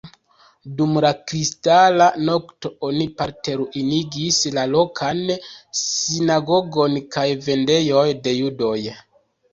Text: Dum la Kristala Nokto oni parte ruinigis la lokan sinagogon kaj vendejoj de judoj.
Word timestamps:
Dum 0.77 0.93
la 1.05 1.09
Kristala 1.31 2.07
Nokto 2.29 2.71
oni 2.87 3.05
parte 3.19 3.55
ruinigis 3.61 4.39
la 4.57 4.63
lokan 4.71 5.21
sinagogon 5.83 6.99
kaj 7.17 7.27
vendejoj 7.51 8.09
de 8.27 8.35
judoj. 8.41 8.77